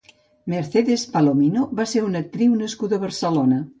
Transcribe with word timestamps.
Mercedes 0.53 1.03
Palomino 1.11 1.65
va 1.81 1.87
ser 1.93 2.01
una 2.07 2.25
actriu 2.27 2.57
nascuda 2.63 2.99
a 2.99 3.03
Barcelona. 3.05 3.63